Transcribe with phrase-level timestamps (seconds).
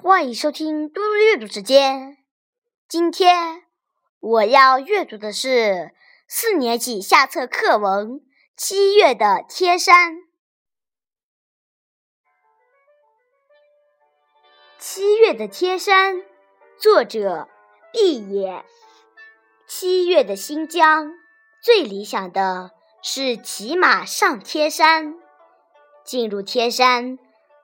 [0.00, 2.18] 欢迎收听嘟嘟阅读时间。
[2.88, 3.64] 今天
[4.20, 5.92] 我要阅读的是
[6.28, 8.10] 四年级下册课文
[8.56, 10.14] 《七月的天山》。
[14.78, 16.22] 七月的天山，
[16.78, 17.48] 作者
[17.92, 18.64] 毕野。
[19.66, 21.12] 七月的新疆，
[21.60, 22.70] 最理想的
[23.02, 25.16] 是骑马上天山。
[26.04, 27.18] 进入天山，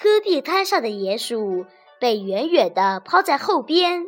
[0.00, 1.66] 戈壁滩上的野鼠。
[2.00, 4.06] 被远远地抛在后边，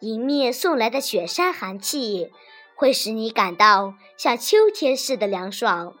[0.00, 2.30] 迎面送来的雪山寒气
[2.76, 5.94] 会使你感到像秋天似的凉爽。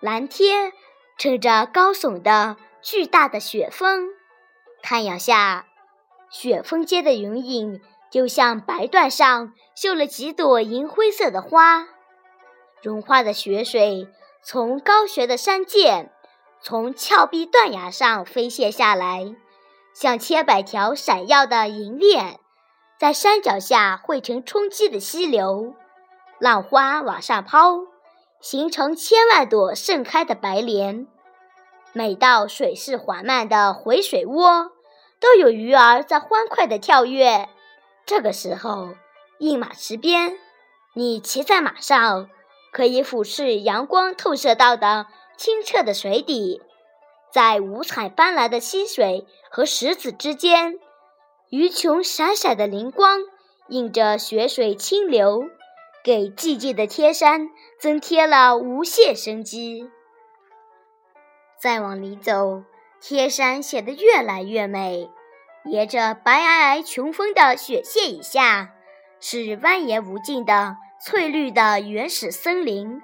[0.00, 0.72] 蓝天
[1.18, 4.10] 撑着高耸的巨大的雪峰，
[4.82, 5.66] 太阳下，
[6.30, 11.88] 雪峰间的云影就像白缎上绣了几朵银灰色的花。
[12.82, 14.08] 融化的雪水
[14.42, 16.10] 从高悬的山涧，
[16.62, 19.34] 从峭壁断崖上飞泻下来。
[19.92, 22.40] 像千百条闪耀的银链，
[22.98, 25.74] 在山脚下汇成冲击的溪流，
[26.38, 27.80] 浪花往上抛，
[28.40, 31.06] 形成千万朵盛开的白莲。
[31.92, 34.70] 每到水势缓慢的回水窝，
[35.18, 37.48] 都有鱼儿在欢快地跳跃。
[38.06, 38.90] 这个时候，
[39.38, 40.38] 饮马池边，
[40.94, 42.30] 你骑在马上，
[42.72, 46.62] 可以俯视阳光透射到的清澈的水底。
[47.32, 50.78] 在五彩斑斓的溪水和石子之间，
[51.50, 53.20] 鱼群闪闪的灵光
[53.68, 55.44] 映着雪水清流，
[56.02, 59.88] 给寂静的天山增添了无限生机。
[61.60, 62.64] 再往里走，
[63.00, 65.08] 天山显得越来越美。
[65.66, 68.70] 沿着白皑皑群峰的雪线以下，
[69.20, 73.02] 是蜿蜒无尽的翠绿的原始森林，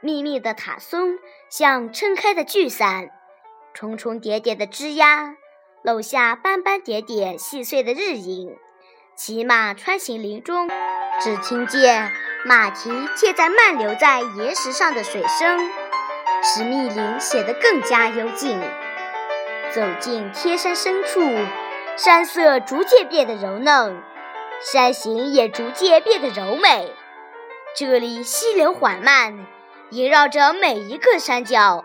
[0.00, 1.18] 密密的塔松
[1.50, 3.10] 像撑开的巨伞。
[3.78, 5.36] 重重叠叠的枝桠，
[5.84, 8.56] 漏下斑斑点点细碎的日影。
[9.14, 10.68] 骑马穿行林中，
[11.20, 12.10] 只听见
[12.44, 15.70] 马蹄贴在漫流在岩石上的水声，
[16.42, 18.60] 使密林显得更加幽静。
[19.72, 21.20] 走进天山深处，
[21.96, 24.02] 山色逐渐变得柔嫩，
[24.60, 26.92] 山形也逐渐变得柔美。
[27.76, 29.46] 这里溪流缓慢，
[29.90, 31.84] 萦绕着每一个山脚。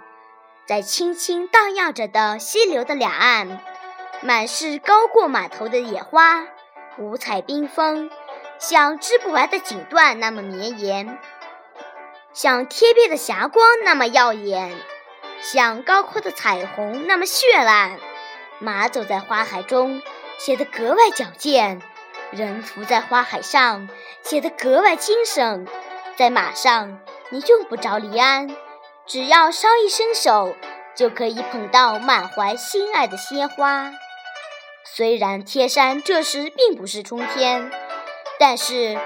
[0.65, 3.59] 在轻轻荡漾着的溪流的两岸，
[4.21, 6.45] 满是高过码头的野花，
[6.97, 8.09] 五彩缤纷，
[8.59, 11.19] 像织不完的锦缎那么绵延，
[12.31, 14.73] 像天边的霞光那么耀眼，
[15.41, 17.99] 像高空的彩虹那么绚烂。
[18.59, 20.01] 马走在花海中，
[20.37, 21.81] 显得格外矫健；
[22.31, 23.89] 人伏在花海上，
[24.21, 25.67] 显得格外精神。
[26.15, 27.01] 在马上，
[27.31, 28.55] 你用不着离鞍。
[29.05, 30.55] 只要稍一伸手，
[30.95, 33.91] 就可以捧到满怀心爱的鲜花。
[34.85, 37.71] 虽然天山这时并不是春天，
[38.39, 38.97] 但是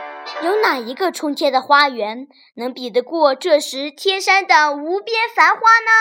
[0.44, 5.92] 有哪一个春天的花园能比得过这时天山的无边繁花呢？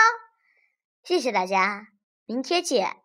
[1.03, 1.87] 谢谢大家，
[2.25, 2.97] 明天见。